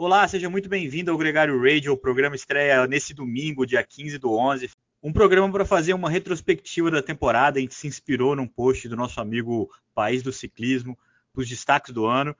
[0.00, 4.32] Olá, seja muito bem-vindo ao Gregário Radio, o programa estreia nesse domingo, dia 15 do
[4.32, 4.70] 11.
[5.02, 7.58] Um programa para fazer uma retrospectiva da temporada.
[7.58, 10.96] A gente se inspirou num post do nosso amigo País do Ciclismo,
[11.34, 12.32] os destaques do ano.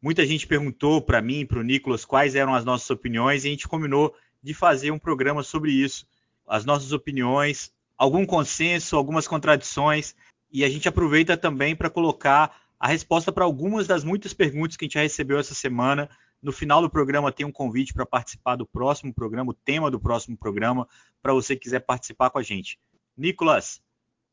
[0.00, 3.48] Muita gente perguntou para mim e para o Nicolas quais eram as nossas opiniões e
[3.48, 6.06] a gente combinou de fazer um programa sobre isso.
[6.48, 10.16] As nossas opiniões, algum consenso, algumas contradições.
[10.50, 14.86] E a gente aproveita também para colocar a resposta para algumas das muitas perguntas que
[14.86, 16.08] a gente recebeu essa semana
[16.42, 20.00] no final do programa tem um convite para participar do próximo programa, o tema do
[20.00, 20.88] próximo programa,
[21.22, 22.78] para você quiser participar com a gente.
[23.16, 23.80] Nicolas,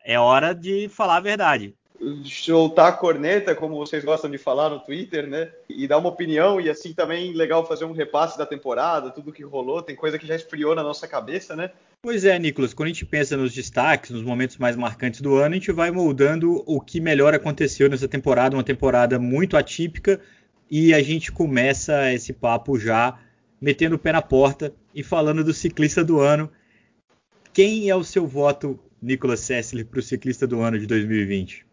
[0.03, 1.75] é hora de falar a verdade.
[2.23, 5.51] Soltar a corneta, como vocês gostam de falar no Twitter, né?
[5.67, 9.43] E dar uma opinião, e assim também legal fazer um repasse da temporada, tudo que
[9.43, 11.71] rolou, tem coisa que já esfriou na nossa cabeça, né?
[12.01, 15.53] Pois é, Nicolas, quando a gente pensa nos destaques, nos momentos mais marcantes do ano,
[15.53, 20.21] a gente vai moldando o que melhor aconteceu nessa temporada, uma temporada muito atípica,
[20.69, 23.19] e a gente começa esse papo já
[23.59, 26.49] metendo o pé na porta e falando do ciclista do ano.
[27.53, 31.65] Quem é o seu voto, Nicolas Sessler, para o ciclista do ano de 2020?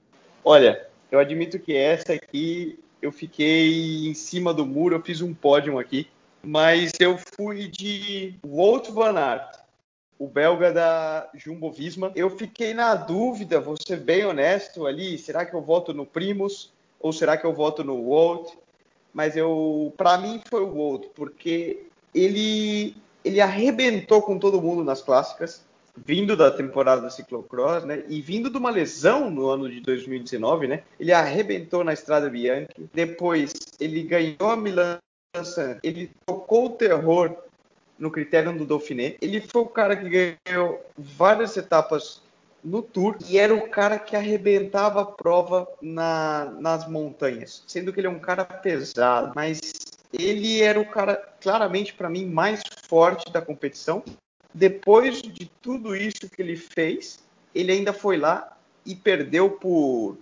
[0.44, 5.34] Olha, eu admito que essa aqui eu fiquei em cima do muro, eu fiz um
[5.34, 6.08] pódio aqui,
[6.42, 9.58] mas eu fui de Wout van Aert,
[10.18, 12.10] o belga da Jumbo Visma.
[12.16, 16.72] Eu fiquei na dúvida, vou ser bem honesto ali, será que eu voto no Primus
[16.98, 18.56] ou será que eu voto no Wout?
[19.16, 25.00] Mas eu, para mim foi o Gold, porque ele ele arrebentou com todo mundo nas
[25.00, 25.64] clássicas,
[25.96, 28.04] vindo da temporada da ciclocross, né?
[28.08, 30.82] E vindo de uma lesão no ano de 2019, né?
[31.00, 32.68] Ele arrebentou na Estrada Bianchi.
[32.92, 34.98] Depois ele ganhou a Milan
[35.82, 37.36] ele tocou o terror
[37.98, 39.16] no critério do Dauphiné.
[39.20, 42.22] Ele foi o cara que ganhou várias etapas
[42.62, 48.00] no Tour e era o cara que arrebentava a prova na, nas montanhas, sendo que
[48.00, 49.60] ele é um cara pesado, mas
[50.12, 54.02] ele era o cara claramente para mim mais forte da competição.
[54.52, 57.20] Depois de tudo isso que ele fez,
[57.54, 60.16] ele ainda foi lá e perdeu por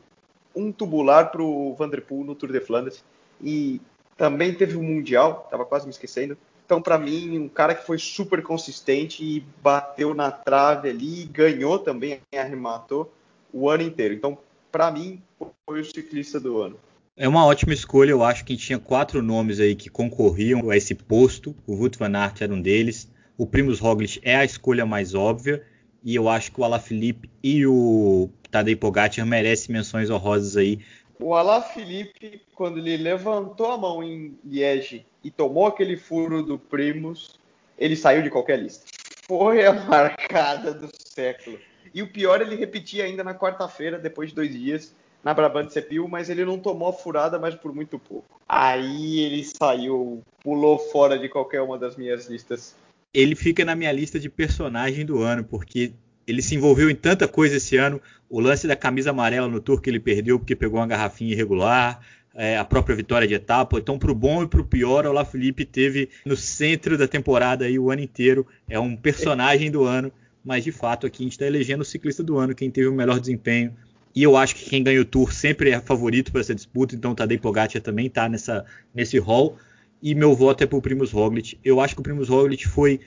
[0.54, 3.04] um tubular para o Vanderpool no Tour de Flandres
[3.42, 3.80] e
[4.16, 6.36] também teve o um Mundial, estava quase me esquecendo.
[6.64, 11.78] Então, para mim, um cara que foi super consistente e bateu na trave ali, ganhou
[11.78, 13.12] também, arrematou
[13.52, 14.14] o ano inteiro.
[14.14, 14.38] Então,
[14.72, 15.22] para mim,
[15.66, 16.76] foi o ciclista do ano.
[17.16, 20.94] É uma ótima escolha, eu acho que tinha quatro nomes aí que concorriam a esse
[20.94, 21.54] posto.
[21.66, 23.08] O Wout van Aert era um deles.
[23.38, 25.62] O Primus Roglic é a escolha mais óbvia
[26.02, 30.80] e eu acho que o Alaphilippe e o Tadej Pogacar merecem menções honrosas aí
[31.18, 37.38] o Alaphilippe, quando ele levantou a mão em Liege e tomou aquele furo do Primus,
[37.78, 38.84] ele saiu de qualquer lista.
[39.26, 41.58] Foi a marcada do século.
[41.92, 46.06] E o pior, ele repetia ainda na quarta-feira, depois de dois dias, na Brabant Cepil,
[46.08, 48.40] mas ele não tomou a furada, mas por muito pouco.
[48.48, 52.76] Aí ele saiu, pulou fora de qualquer uma das minhas listas.
[53.12, 55.92] Ele fica na minha lista de personagem do ano, porque
[56.26, 58.00] ele se envolveu em tanta coisa esse ano.
[58.28, 62.00] O lance da camisa amarela no Tour que ele perdeu porque pegou uma garrafinha irregular,
[62.34, 63.78] é, a própria vitória de etapa.
[63.78, 67.64] Então, para o bom e para o pior, o Felipe teve no centro da temporada
[67.64, 68.46] aí o ano inteiro.
[68.68, 70.12] É um personagem do ano,
[70.44, 72.92] mas de fato aqui a gente está elegendo o ciclista do ano, quem teve o
[72.92, 73.74] melhor desempenho.
[74.14, 77.12] E eu acho que quem ganha o Tour sempre é favorito para essa disputa, então
[77.12, 79.58] o Tadej Pogacar também está nesse hall.
[80.00, 81.58] E meu voto é para o Primus Roglic.
[81.64, 83.00] Eu acho que o Primus Roglic foi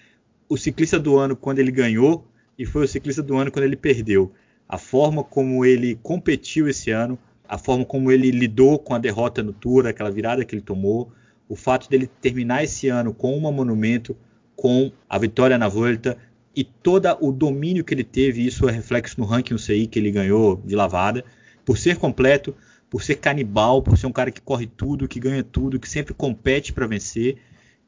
[0.50, 2.28] o ciclista do ano quando ele ganhou,
[2.58, 4.32] e foi o ciclista do ano quando ele perdeu.
[4.68, 9.42] A forma como ele competiu esse ano, a forma como ele lidou com a derrota
[9.42, 11.12] no Tour, aquela virada que ele tomou,
[11.48, 14.18] o fato dele terminar esse ano com uma monumento,
[14.56, 16.18] com a vitória na Volta
[16.56, 20.12] e todo o domínio que ele teve, isso é reflexo no ranking UCI que ele
[20.12, 21.24] ganhou de lavada,
[21.64, 22.56] por ser completo,
[22.90, 26.14] por ser canibal, por ser um cara que corre tudo, que ganha tudo, que sempre
[26.14, 27.38] compete para vencer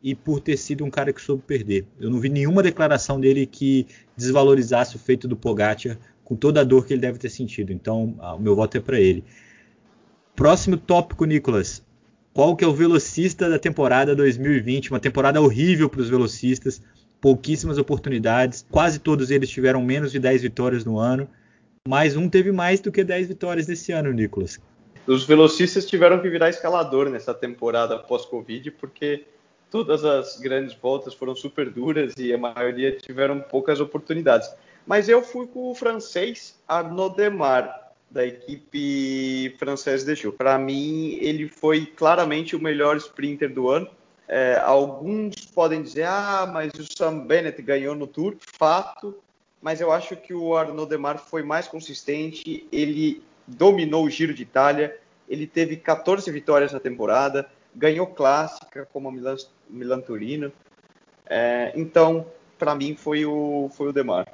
[0.02, 1.86] e por ter sido um cara que soube perder.
[2.00, 6.64] Eu não vi nenhuma declaração dele que desvalorizasse o feito do Pogacar com toda a
[6.64, 7.74] dor que ele deve ter sentido.
[7.74, 9.24] Então, o meu voto é para ele.
[10.36, 11.84] Próximo tópico, Nicolas.
[12.34, 14.92] Qual que é o velocista da temporada 2020?
[14.92, 16.82] Uma temporada horrível para os velocistas,
[17.20, 21.28] pouquíssimas oportunidades, quase todos eles tiveram menos de 10 vitórias no ano,
[21.88, 24.60] mas um teve mais do que 10 vitórias nesse ano, Nicolas.
[25.08, 29.26] Os velocistas tiveram que virar escalador nessa temporada pós-Covid, porque
[29.70, 34.50] todas as grandes voltas foram super duras e a maioria tiveram poucas oportunidades.
[34.86, 40.34] Mas eu fui com o francês Arnaud Demar, da equipe francesa de Gil.
[40.34, 43.88] Para mim, ele foi claramente o melhor sprinter do ano.
[44.28, 48.36] É, alguns podem dizer, ah, mas o Sam Bennett ganhou no Tour.
[48.40, 49.16] Fato,
[49.62, 54.44] mas eu acho que o Arnaud Demar foi mais consistente, ele dominou o Giro de
[54.44, 57.50] Itália, ele teve 14 vitórias na temporada,
[57.80, 59.38] ganhou clássica como a Milan,
[59.70, 60.52] Milan Turino.
[61.26, 62.28] É, então,
[62.58, 64.28] para mim, foi o, foi o Demar.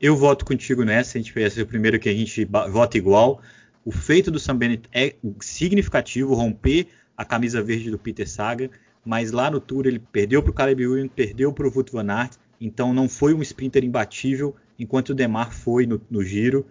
[0.00, 3.40] Eu voto contigo nessa, a gente vai o primeiro que a gente vota igual.
[3.84, 8.70] O feito do Sam Bennett é significativo, romper a camisa verde do Peter Sagan,
[9.04, 12.10] mas lá no Tour ele perdeu para o Caleb Ewan, perdeu para o Wout van
[12.10, 16.66] Aert, então não foi um sprinter imbatível, enquanto o Demar foi no, no Giro.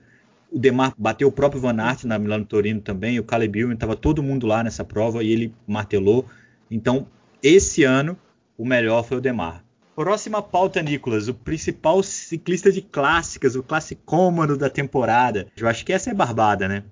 [0.54, 3.96] O Demar bateu o próprio Van Aert na Milano Torino também, o Caleb Ewan, estava
[3.96, 6.26] todo mundo lá nessa prova e ele martelou.
[6.70, 7.08] Então,
[7.42, 8.18] esse ano,
[8.58, 9.64] o melhor foi o Demar.
[9.96, 15.48] Próxima pauta, Nicolas, o principal ciclista de clássicas, o classicômano da temporada.
[15.58, 16.84] Eu acho que essa é barbada, né?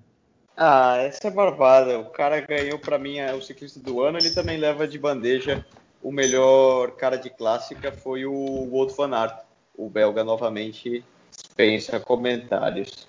[0.58, 2.00] Ah, essa é barbada.
[2.00, 5.64] O cara ganhou para mim é o ciclista do ano, ele também leva de bandeja
[6.02, 9.44] o melhor cara de clássica foi o Wout van Aert.
[9.78, 13.08] O belga novamente dispensa comentários.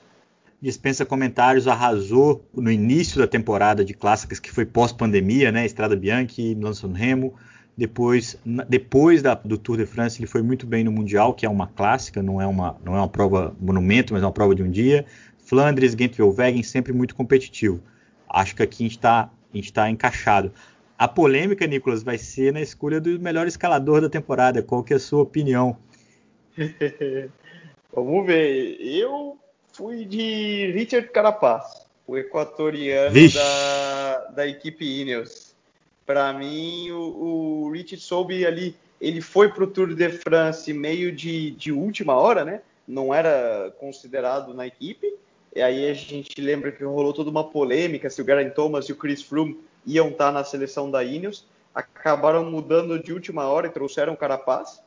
[0.63, 5.67] Dispensa comentários, arrasou no início da temporada de clássicas, que foi pós-pandemia, né?
[5.67, 7.35] Estrada Bianchi, Lançon Remo.
[7.77, 8.39] Depois,
[8.69, 11.67] depois da, do Tour de France, ele foi muito bem no Mundial, que é uma
[11.67, 14.71] clássica, não é uma, não é uma prova monumento, mas é uma prova de um
[14.71, 15.05] dia.
[15.37, 17.81] Flandres, Gent-Wevelgem, sempre muito competitivo.
[18.29, 19.31] Acho que aqui a gente está
[19.75, 20.53] tá encaixado.
[20.97, 24.63] A polêmica, Nicolas, vai ser na escolha do melhor escalador da temporada.
[24.63, 25.77] Qual que é a sua opinião?
[27.93, 28.77] Vamos ver.
[28.81, 29.37] Eu
[29.73, 35.53] fui de Richard Carapaz, o equatoriano da, da equipe Ineos
[36.05, 41.11] para mim, o, o Rich soube ali, ele foi para o Tour de France meio
[41.11, 42.61] de, de última hora, né?
[42.87, 45.13] Não era considerado na equipe.
[45.55, 48.93] E aí a gente lembra que rolou toda uma polêmica se o Geraint Thomas e
[48.93, 51.47] o Chris Froome iam estar tá na seleção da Ineos.
[51.75, 54.83] Acabaram mudando de última hora e trouxeram o Carapaz.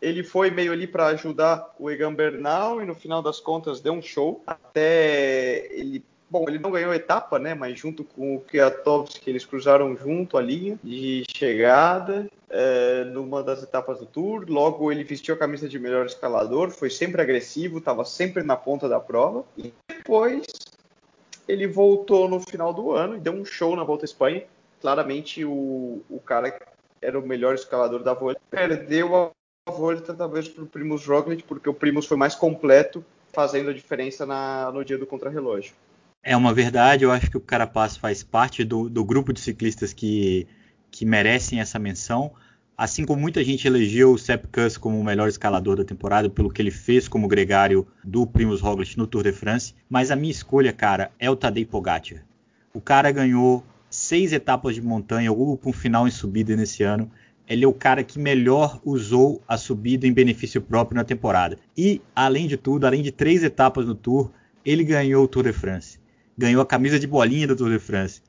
[0.00, 3.92] Ele foi meio ali para ajudar o Egan Bernal e no final das contas deu
[3.92, 4.42] um show.
[4.46, 7.54] Até ele Bom, ele não ganhou etapa, né?
[7.54, 13.64] Mas junto com o Kwiatkowski, eles cruzaram junto a linha de chegada é, numa das
[13.64, 14.44] etapas do Tour.
[14.48, 18.88] Logo, ele vestiu a camisa de melhor escalador, foi sempre agressivo, estava sempre na ponta
[18.88, 19.44] da prova.
[19.58, 20.46] E depois
[21.48, 24.44] ele voltou no final do ano e deu um show na Volta à Espanha.
[24.80, 26.56] Claramente, o, o cara
[27.02, 28.40] era o melhor escalador da Volta.
[28.48, 29.30] Perdeu a
[29.68, 34.24] Volta, talvez, para o Primus Roglic, porque o Primus foi mais completo, fazendo a diferença
[34.24, 35.72] na, no dia do contrarrelógio.
[36.22, 39.92] É uma verdade, eu acho que o Carapaz faz parte do, do grupo de ciclistas
[39.92, 40.46] que,
[40.90, 42.32] que merecem essa menção.
[42.76, 46.50] Assim como muita gente elegeu o Sepp Kuss como o melhor escalador da temporada pelo
[46.50, 50.30] que ele fez como gregário do Primus Roglic no Tour de France, mas a minha
[50.30, 52.24] escolha, cara, é o Tadej Pogacar.
[52.72, 57.10] O cara ganhou seis etapas de montanha ou com final em subida nesse ano.
[57.50, 61.58] Ele é o cara que melhor usou a subida em benefício próprio na temporada.
[61.76, 64.30] E, além de tudo, além de três etapas no Tour,
[64.64, 66.00] ele ganhou o Tour de France
[66.40, 68.22] ganhou a camisa de bolinha do Tour de France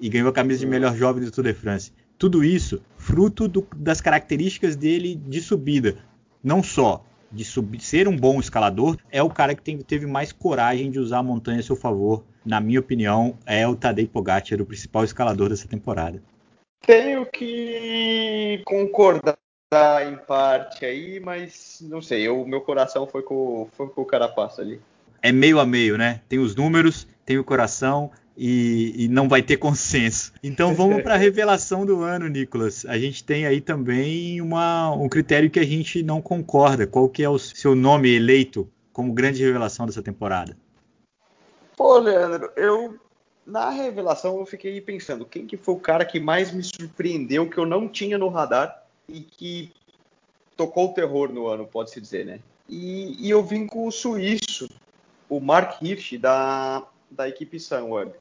[0.00, 1.92] e ganhou a camisa de melhor jovem do Tour de France.
[2.16, 5.96] Tudo isso fruto do, das características dele de subida.
[6.42, 7.44] Não só de
[7.80, 11.22] ser um bom escalador, é o cara que tem, teve mais coragem de usar a
[11.22, 12.24] montanha a seu favor.
[12.44, 16.22] Na minha opinião, é o Tadej Pogacar, o principal escalador dessa temporada.
[16.86, 19.38] Tenho que concordar
[20.10, 24.58] em parte aí, mas não sei, o meu coração foi com, foi com o Carapaz
[24.58, 24.80] ali.
[25.22, 26.22] É meio a meio, né?
[26.28, 30.32] Tem os números, tem o coração e, e não vai ter consenso.
[30.42, 32.86] Então vamos para a revelação do ano, Nicolas.
[32.86, 36.86] A gente tem aí também uma, um critério que a gente não concorda.
[36.86, 40.56] Qual que é o seu nome eleito como grande revelação dessa temporada?
[41.76, 42.98] Pô, Leandro, eu
[43.46, 47.58] na revelação eu fiquei pensando quem que foi o cara que mais me surpreendeu que
[47.58, 49.72] eu não tinha no radar e que
[50.56, 52.40] tocou o terror no ano, pode-se dizer, né?
[52.68, 54.68] E, e, eu vim com o suíço,
[55.28, 58.12] o Mark Hirsch da da equipe Sunweb.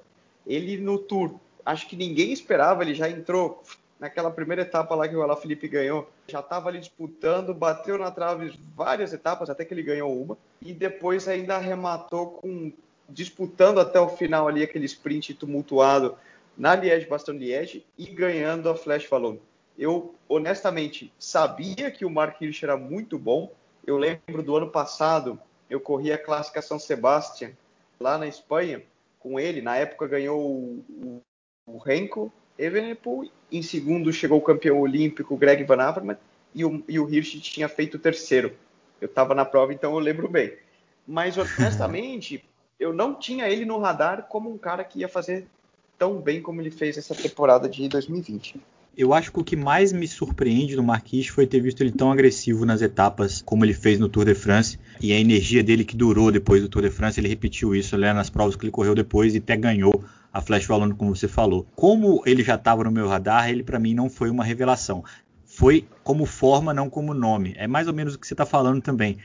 [0.48, 1.36] Ele no Tour,
[1.66, 3.64] acho que ninguém esperava, ele já entrou
[4.00, 8.58] naquela primeira etapa lá que o Felipe ganhou, já estava ali disputando, bateu na trave
[8.76, 12.72] várias etapas, até que ele ganhou uma, e depois ainda arrematou com
[13.10, 16.16] disputando até o final ali aquele sprint tumultuado
[16.58, 19.38] na Liège-Bastogne-Liège e ganhando a Flash Vallon.
[19.78, 23.54] Eu, honestamente, sabia que o Mark Hirsch era muito bom.
[23.88, 25.40] Eu lembro do ano passado,
[25.70, 27.52] eu corri a clássica São Sebastião
[28.00, 28.84] lá na Espanha
[29.20, 29.62] com ele.
[29.62, 31.22] Na época ganhou o,
[31.66, 33.30] o Renko Evenepoel.
[33.50, 36.20] Em segundo chegou o campeão olímpico Greg Van Avermaet
[36.54, 38.54] e o, e o Hirsch tinha feito o terceiro.
[39.00, 40.58] Eu estava na prova, então eu lembro bem.
[41.08, 42.44] Mas honestamente,
[42.80, 45.46] eu não tinha ele no radar como um cara que ia fazer
[45.98, 48.56] tão bem como ele fez essa temporada de 2020.
[48.98, 52.12] Eu acho que o que mais me surpreende no Marquis foi ter visto ele tão
[52.12, 55.96] agressivo nas etapas como ele fez no Tour de France e a energia dele que
[55.96, 57.20] durou depois do Tour de France.
[57.20, 60.66] Ele repetiu isso né, nas provas que ele correu depois e até ganhou a Flash
[60.66, 61.66] falando como você falou.
[61.76, 65.04] Como ele já estava no meu radar, ele para mim não foi uma revelação.
[65.46, 67.54] Foi como forma, não como nome.
[67.58, 69.18] É mais ou menos o que você está falando também.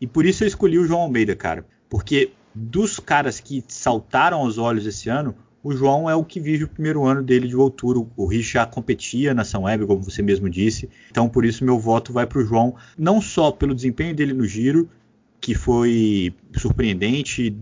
[0.00, 1.66] E por isso eu escolhi o João Almeida, cara.
[1.88, 6.64] Porque dos caras que saltaram aos olhos esse ano, o João é o que vive
[6.64, 7.98] o primeiro ano dele de Voltura.
[8.16, 10.88] O Rich já competia na São Web, como você mesmo disse.
[11.10, 14.46] Então, por isso, meu voto vai para o João, não só pelo desempenho dele no
[14.46, 14.88] giro,
[15.40, 17.54] que foi surpreendente,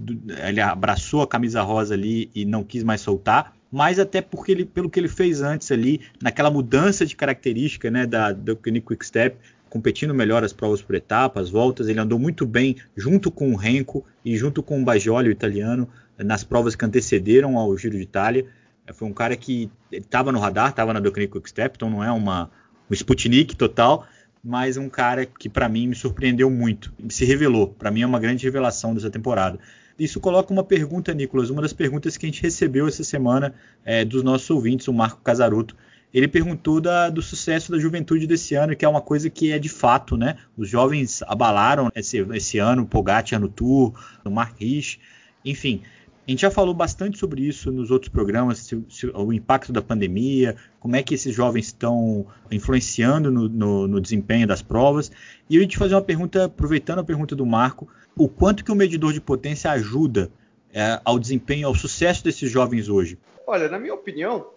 [0.46, 4.64] ele abraçou a camisa rosa ali e não quis mais soltar, mas até porque ele,
[4.64, 9.36] pelo que ele fez antes ali, naquela mudança de característica né, da, do Quick Step,
[9.68, 14.04] competindo melhor as provas por etapas, voltas, ele andou muito bem junto com o Renko
[14.25, 18.46] e junto com o Bajoli, o italiano, nas provas que antecederam ao Giro de Itália.
[18.87, 22.02] É, foi um cara que estava no radar, estava na Docanic Quick Step, então não
[22.02, 22.50] é uma,
[22.90, 24.06] um Sputnik total,
[24.42, 27.68] mas um cara que para mim me surpreendeu muito, se revelou.
[27.68, 29.58] Para mim é uma grande revelação dessa temporada.
[29.99, 33.54] Isso coloca uma pergunta, Nicolas, uma das perguntas que a gente recebeu essa semana
[33.85, 35.75] é, dos nossos ouvintes, o Marco Casaruto.
[36.12, 39.58] Ele perguntou da, do sucesso da juventude desse ano, que é uma coisa que é
[39.58, 40.36] de fato, né?
[40.56, 43.92] Os jovens abalaram esse, esse ano, Pogacar no Tour,
[44.25, 44.98] no Marquis,
[45.44, 45.82] enfim.
[46.26, 49.80] A gente já falou bastante sobre isso nos outros programas, se, se, o impacto da
[49.80, 55.12] pandemia, como é que esses jovens estão influenciando no, no, no, desempenho das provas.
[55.48, 58.72] E eu ia te fazer uma pergunta, aproveitando a pergunta do Marco, o quanto que
[58.72, 60.28] o medidor de potência ajuda
[60.75, 63.16] é, ao desempenho, ao sucesso desses jovens hoje?
[63.46, 64.48] Olha, na minha opinião,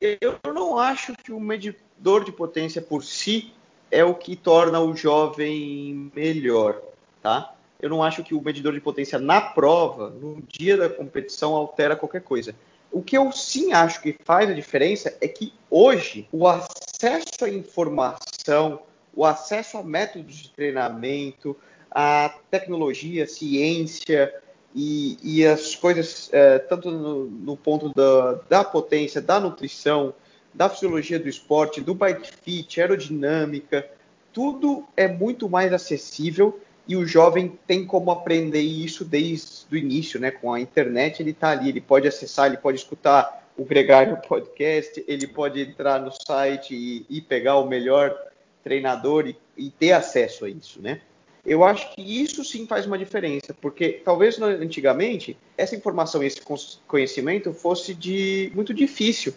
[0.00, 3.52] eu não acho que o medidor de potência por si
[3.90, 6.80] é o que torna o jovem melhor,
[7.22, 7.56] tá?
[7.80, 11.96] eu não acho que o medidor de potência na prova, no dia da competição, altera
[11.96, 12.54] qualquer coisa.
[12.90, 17.48] O que eu sim acho que faz a diferença é que hoje o acesso à
[17.48, 18.80] informação,
[19.14, 21.56] o acesso a métodos de treinamento,
[21.90, 24.34] a tecnologia, ciência
[24.74, 30.14] e, e as coisas, é, tanto no, no ponto da, da potência, da nutrição,
[30.52, 33.88] da fisiologia do esporte, do bike fit, aerodinâmica,
[34.32, 40.20] tudo é muito mais acessível e o jovem tem como aprender isso desde o início,
[40.20, 40.30] né?
[40.30, 45.02] Com a internet ele está ali, ele pode acessar, ele pode escutar o Gregário Podcast,
[45.08, 48.14] ele pode entrar no site e, e pegar o melhor
[48.62, 51.00] treinador e, e, ter acesso a isso, né?
[51.46, 56.40] Eu acho que isso sim faz uma diferença, porque talvez antigamente essa informação, esse
[56.88, 59.32] conhecimento fosse de muito difícil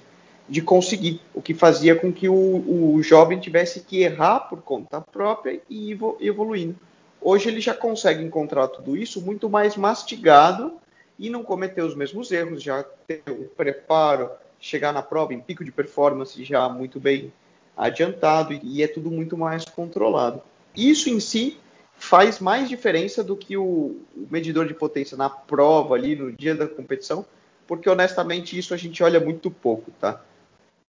[0.49, 4.99] de conseguir, o que fazia com que o, o jovem tivesse que errar por conta
[4.99, 6.75] própria e evoluindo.
[7.21, 10.73] Hoje ele já consegue encontrar tudo isso muito mais mastigado
[11.19, 15.63] e não cometer os mesmos erros, já ter o preparo, chegar na prova em pico
[15.63, 17.31] de performance já muito bem
[17.77, 20.41] adiantado e é tudo muito mais controlado.
[20.75, 21.59] Isso em si
[21.99, 24.01] faz mais diferença do que o,
[24.31, 27.25] medidor de potência na prova ali no dia da competição,
[27.67, 30.23] porque honestamente isso a gente olha muito pouco, tá?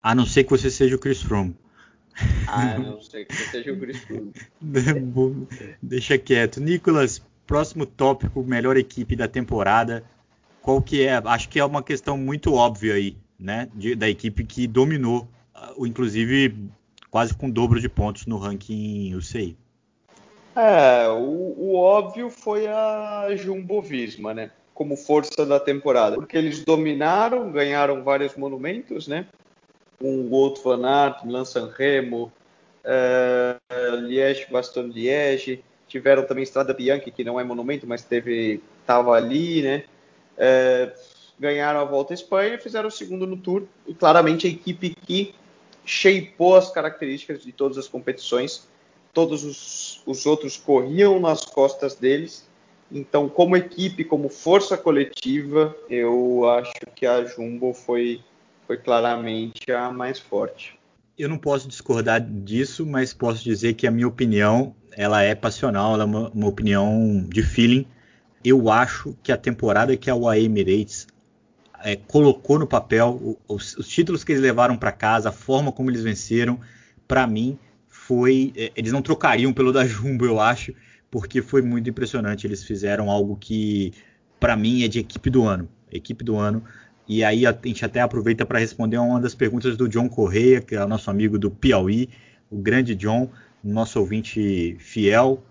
[0.04, 1.56] A não ser que você seja o Chris Froome.
[2.48, 4.02] Ah, não sei que seja o Chris
[5.82, 6.62] Deixa quieto.
[6.62, 10.04] Nicolas, próximo tópico, melhor equipe da temporada.
[10.62, 11.22] Qual que é?
[11.26, 13.70] Acho que é uma questão muito óbvia aí, né?
[13.74, 16.56] De, da equipe que dominou, uh, inclusive
[17.12, 19.58] quase com o dobro de pontos no ranking UCI.
[20.56, 24.52] É, o, o óbvio foi a Jumbo Visma, né?
[24.74, 26.16] Como força da temporada.
[26.16, 29.28] Porque eles dominaram, ganharam vários monumentos, né?
[30.00, 32.32] com Wout van Aert, Milan Sanremo,
[32.84, 39.12] uh, Liège, Bastogne Liège, tiveram também Estrada Bianchi, que não é monumento, mas teve estava
[39.14, 39.84] ali, né?
[40.38, 40.92] Uh,
[41.40, 43.64] ganharam a Volta à Espanha e fizeram o segundo no Tour.
[43.88, 45.34] E claramente a equipe que
[45.86, 48.68] shapeou as características de todas as competições.
[49.16, 52.48] Todos os, os outros corriam nas costas deles.
[52.92, 58.22] Então, como equipe, como força coletiva, eu acho que a Jumbo foi
[58.68, 60.78] foi claramente a mais forte.
[61.18, 65.94] Eu não posso discordar disso, mas posso dizer que a minha opinião ela é passional,
[65.94, 67.86] ela é uma, uma opinião de feeling.
[68.44, 71.08] Eu acho que a temporada que a UAE Emirates
[71.84, 75.90] é, colocou no papel, os, os, títulos que eles levaram para casa, a forma como
[75.90, 76.60] eles venceram,
[77.08, 77.58] para mim
[78.08, 78.54] foi.
[78.56, 80.74] É, eles não trocariam pelo da Jumbo, eu acho,
[81.10, 82.46] porque foi muito impressionante.
[82.46, 83.94] Eles fizeram algo que,
[84.40, 85.68] para mim, é de equipe do ano.
[85.92, 86.64] Equipe do ano.
[87.08, 90.76] E aí a gente até aproveita para responder uma das perguntas do John Correia, que
[90.76, 92.10] é o nosso amigo do Piauí,
[92.50, 93.30] o grande John,
[93.64, 95.44] nosso ouvinte fiel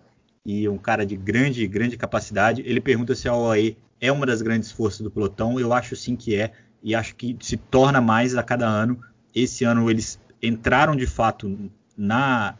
[0.44, 2.62] e um cara de grande, grande capacidade.
[2.66, 5.58] Ele pergunta se a OAE é uma das grandes forças do pelotão.
[5.58, 9.00] Eu acho sim que é, e acho que se torna mais a cada ano.
[9.34, 12.56] Esse ano eles entraram de fato na,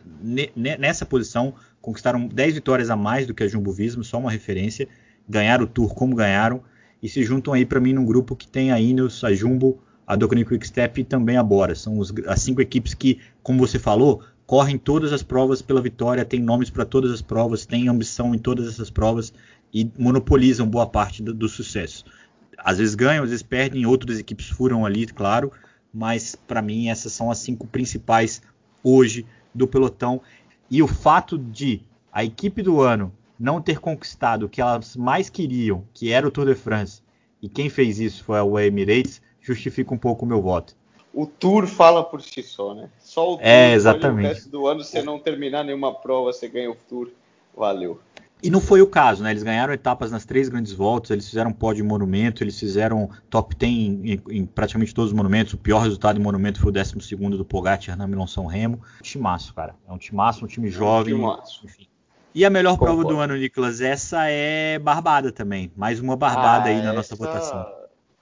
[0.55, 4.89] nessa posição, conquistaram 10 vitórias a mais do que a Jumbo Visma, só uma referência,
[5.29, 6.63] ganharam o Tour como ganharam
[7.03, 10.17] e se juntam aí para mim num grupo que tem a Ineos, a Jumbo, a
[10.17, 11.75] Doctrine Quickstep e também a Bora.
[11.75, 16.25] São os, as cinco equipes que, como você falou, correm todas as provas pela vitória,
[16.25, 19.33] têm nomes para todas as provas, têm ambição em todas essas provas
[19.73, 22.05] e monopolizam boa parte do, do sucesso.
[22.57, 25.53] Às vezes ganham, às vezes perdem, outras equipes furam ali, claro,
[25.93, 28.41] mas para mim essas são as cinco principais
[28.85, 30.21] hoje do pelotão.
[30.71, 31.81] E o fato de
[32.13, 36.31] a equipe do ano não ter conquistado o que elas mais queriam, que era o
[36.31, 37.03] Tour de France,
[37.43, 40.77] e quem fez isso foi a Emirates, justifica um pouco o meu voto.
[41.13, 42.89] O Tour fala por si só, né?
[42.99, 44.27] Só o Tour, é, exatamente.
[44.27, 47.11] o resto do ano, você não terminar nenhuma prova, você ganha o Tour,
[47.57, 48.01] valeu.
[48.45, 49.31] E não foi o caso, né?
[49.31, 53.57] Eles ganharam etapas nas três grandes voltas, eles fizeram pódio em monumento, eles fizeram top
[53.57, 55.55] 10 em, em, praticamente todos os monumentos.
[55.55, 58.83] O pior resultado em monumento foi o 12 do Pogacar na Milão São Remo.
[59.01, 59.75] Timaço, cara.
[59.89, 61.15] É um timaço, um time jovem.
[61.15, 61.39] É um.
[61.65, 61.89] Enfim.
[62.35, 62.97] E a melhor Concordo.
[62.97, 65.73] prova do ano, Nicolas, essa é Barbada também.
[65.75, 67.67] Mais uma Barbada ah, aí na essa, nossa votação.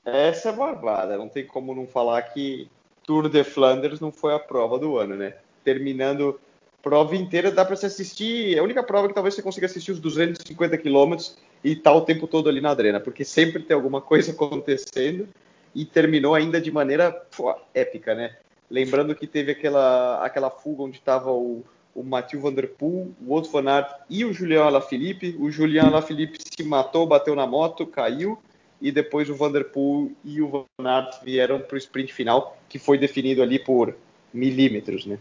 [0.05, 1.19] Essa é Barbada.
[1.19, 2.71] Não tem como não falar que
[3.03, 5.35] Tour de Flanders não foi a prova do ano, né?
[5.65, 6.39] Terminando
[6.83, 8.57] prova inteira dá para se assistir.
[8.57, 12.01] É a única prova que talvez você consiga assistir os 250 quilômetros e tá o
[12.01, 15.29] tempo todo ali na adrena, porque sempre tem alguma coisa acontecendo
[15.75, 18.37] e terminou ainda de maneira pô, épica, né?
[18.69, 23.35] Lembrando que teve aquela, aquela fuga onde estava o, o Mathieu Van Der Poel, o
[23.35, 25.37] Otto Van Aert e o Julian Alaphilippe.
[25.39, 28.39] O Julian Alaphilippe se matou, bateu na moto, caiu
[28.81, 32.59] e depois o Van Der Poel e o Van Aert vieram para o sprint final,
[32.69, 33.95] que foi definido ali por
[34.33, 35.19] milímetros, né?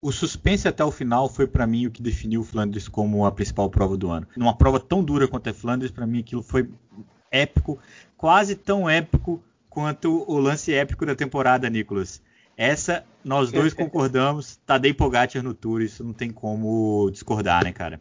[0.00, 3.32] O suspense até o final foi para mim o que definiu o Flandres como a
[3.32, 4.28] principal prova do ano.
[4.36, 6.70] Numa prova tão dura quanto a Flandres, para mim aquilo foi
[7.32, 7.80] épico,
[8.16, 12.22] quase tão épico quanto o lance épico da temporada, Nicolas.
[12.56, 18.00] Essa nós dois concordamos, Tadej Pogacar no Tour, isso não tem como discordar, né, cara?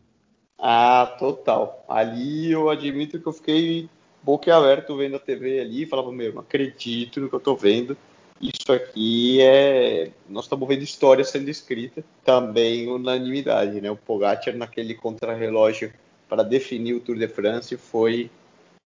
[0.59, 1.83] Ah, total.
[1.89, 3.89] Ali eu admito que eu fiquei
[4.21, 7.97] boquiaberto vendo a TV ali, falava, meu, não acredito no que eu tô vendo
[8.41, 10.12] isso aqui é.
[10.29, 13.89] Nós estamos vendo história sendo escrita, também unanimidade, né?
[13.89, 15.91] O Pogacar naquele contrarrelógio
[16.29, 18.30] para definir o Tour de France foi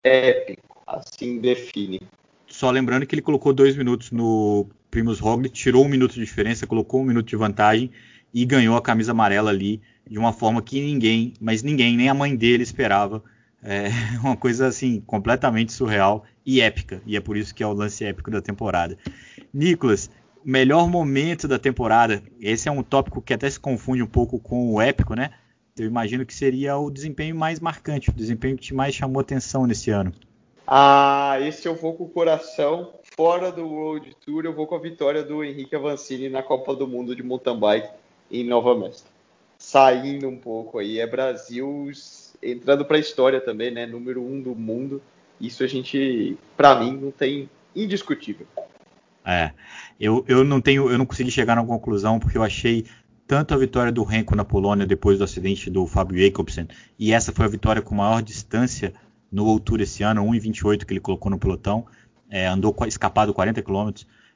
[0.03, 2.01] épico, assim define.
[2.47, 6.67] Só lembrando que ele colocou dois minutos no Primus Roglic, tirou um minuto de diferença,
[6.67, 7.91] colocou um minuto de vantagem
[8.35, 12.15] e ganhou a camisa amarela ali de uma forma que ninguém, mas ninguém, nem a
[12.15, 13.23] mãe dele esperava.
[13.63, 13.89] É
[14.23, 18.05] uma coisa assim completamente surreal e épica, e é por isso que é o lance
[18.05, 18.97] épico da temporada.
[19.53, 20.11] Nicolas,
[20.45, 22.23] melhor momento da temporada.
[22.41, 25.31] Esse é um tópico que até se confunde um pouco com o épico, né?
[25.79, 29.91] Eu imagino que seria o desempenho mais marcante, o desempenho que mais chamou atenção nesse
[29.91, 30.13] ano.
[30.67, 32.93] Ah, esse eu vou com o coração.
[33.17, 36.87] Fora do World Tour, eu vou com a vitória do Henrique Avancini na Copa do
[36.87, 37.89] Mundo de mountain bike
[38.31, 39.11] em Nova Mestra.
[39.59, 41.91] Saindo um pouco aí, é Brasil
[42.43, 43.87] entrando para a história também, né?
[43.87, 45.03] Número um do mundo.
[45.41, 48.47] Isso a gente, para mim, não tem indiscutível.
[49.25, 49.53] É,
[49.99, 52.87] eu, eu não tenho, eu não consegui chegar na conclusão porque eu achei
[53.27, 56.67] tanto a vitória do Renko na Polônia depois do acidente do Fábio Jacobsen
[56.99, 58.93] e essa foi a vitória com maior distância
[59.31, 61.87] no Outur esse ano, 1,28 que ele colocou no pelotão,
[62.29, 63.91] é, andou escapado 40 km.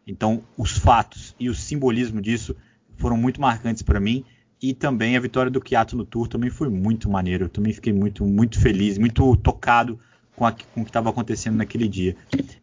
[0.06, 2.54] Então, os fatos e o simbolismo disso
[2.96, 4.24] foram muito marcantes para mim
[4.68, 7.44] e também a vitória do Kiato no Tour também foi muito maneiro.
[7.44, 10.00] Eu também fiquei muito, muito feliz, muito tocado
[10.34, 12.16] com, a, com o que estava acontecendo naquele dia.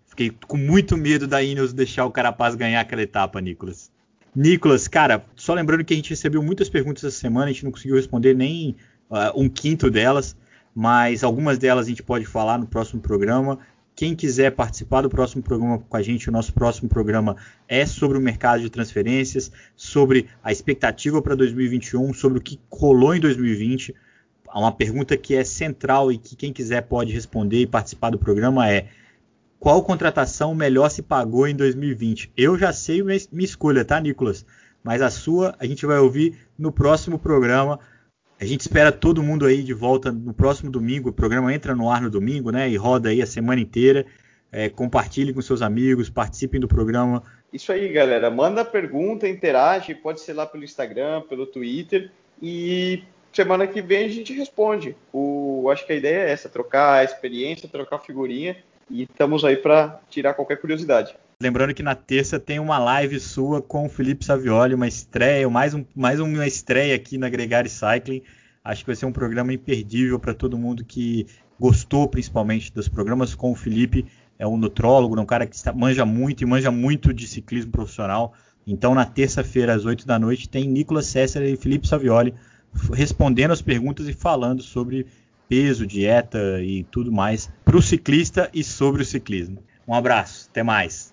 [0.08, 3.92] Fiquei com muito medo da Ineos deixar o Carapaz ganhar aquela etapa, Nicolas.
[4.36, 7.72] Nicolas, cara, só lembrando que a gente recebeu muitas perguntas essa semana, a gente não
[7.72, 8.76] conseguiu responder nem
[9.10, 10.36] uh, um quinto delas,
[10.74, 13.60] mas algumas delas a gente pode falar no próximo programa.
[14.02, 17.38] Quem quiser participar do próximo programa com a gente, o nosso próximo programa
[17.68, 23.14] é sobre o mercado de transferências, sobre a expectativa para 2021, sobre o que rolou
[23.14, 23.94] em 2020.
[24.56, 28.68] Uma pergunta que é central e que quem quiser pode responder e participar do programa
[28.68, 28.88] é:
[29.60, 32.32] qual contratação melhor se pagou em 2020.
[32.36, 34.44] Eu já sei minha, escolha, tá, Nicolas?
[34.84, 37.80] Mas a sua a gente vai ouvir no próximo programa.
[38.42, 41.10] A gente espera todo mundo aí de volta no próximo domingo.
[41.10, 42.68] O programa entra no ar no domingo, né?
[42.68, 44.04] E roda aí a semana inteira.
[44.52, 47.22] É, compartilhe com seus amigos, participem do programa.
[47.54, 48.32] Isso aí, galera.
[48.32, 49.94] Manda pergunta, interage.
[49.94, 52.10] Pode ser lá pelo Instagram, pelo Twitter.
[52.42, 54.96] E semana que vem a gente responde.
[55.14, 58.58] O, acho que a ideia é essa: trocar a experiência, trocar figurinha
[58.90, 61.16] e estamos aí para tirar qualquer curiosidade.
[61.42, 65.74] Lembrando que na terça tem uma live sua com o Felipe Savioli, uma estreia, mais,
[65.74, 68.22] um, mais uma estreia aqui na Gregário Cycling.
[68.64, 71.26] Acho que vai ser um programa imperdível para todo mundo que
[71.60, 74.06] gostou principalmente dos programas com o Felipe.
[74.38, 78.36] É um nutrólogo, é um cara que manja muito e manja muito de ciclismo profissional.
[78.68, 82.36] Então, na terça-feira, às 8 da noite, tem Nicolas César e Felipe Savioli
[82.94, 85.08] respondendo as perguntas e falando sobre
[85.50, 89.58] peso, dieta e tudo mais para o ciclista e sobre o ciclismo.
[89.88, 91.11] Um abraço, até mais.